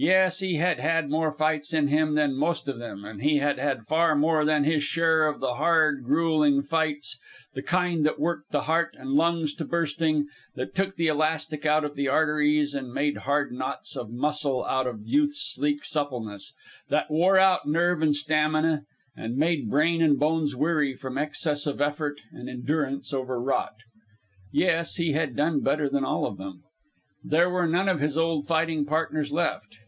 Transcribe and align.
Yes, 0.00 0.38
he 0.38 0.58
had 0.58 0.78
had 0.78 1.10
more 1.10 1.32
fights 1.32 1.72
in 1.74 1.88
him 1.88 2.14
than 2.14 2.36
most 2.36 2.68
of 2.68 2.78
them, 2.78 3.04
and 3.04 3.20
he 3.20 3.38
had 3.38 3.58
had 3.58 3.88
far 3.88 4.14
more 4.14 4.44
than 4.44 4.62
his 4.62 4.84
share 4.84 5.26
of 5.26 5.40
the 5.40 5.54
hard, 5.54 6.04
gruelling 6.04 6.62
fights 6.62 7.18
the 7.54 7.62
kind 7.64 8.06
that 8.06 8.20
worked 8.20 8.52
the 8.52 8.60
heart 8.60 8.94
and 8.96 9.14
lungs 9.14 9.54
to 9.54 9.64
bursting, 9.64 10.28
that 10.54 10.72
took 10.72 10.94
the 10.94 11.08
elastic 11.08 11.66
out 11.66 11.84
of 11.84 11.96
the 11.96 12.06
arteries 12.06 12.74
and 12.76 12.94
made 12.94 13.16
hard 13.26 13.50
knots 13.50 13.96
of 13.96 14.08
muscle 14.10 14.64
out 14.66 14.86
of 14.86 15.04
Youth's 15.04 15.40
sleek 15.42 15.84
suppleness, 15.84 16.54
that 16.90 17.10
wore 17.10 17.36
out 17.36 17.66
nerve 17.66 18.00
and 18.00 18.14
stamina 18.14 18.84
and 19.16 19.36
made 19.36 19.68
brain 19.68 20.00
and 20.00 20.16
bones 20.16 20.54
weary 20.54 20.94
from 20.94 21.18
excess 21.18 21.66
of 21.66 21.80
effort 21.80 22.20
and 22.30 22.48
endurance 22.48 23.12
overwrought. 23.12 23.78
Yes, 24.52 24.94
he 24.94 25.14
had 25.14 25.34
done 25.34 25.58
better 25.60 25.88
than 25.88 26.04
all 26.04 26.24
of 26.24 26.38
them. 26.38 26.62
There 27.24 27.50
were 27.50 27.66
none 27.66 27.88
of 27.88 27.98
his 27.98 28.16
old 28.16 28.46
fighting 28.46 28.84
partners 28.86 29.32
left. 29.32 29.74